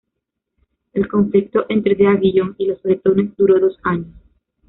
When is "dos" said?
3.59-3.77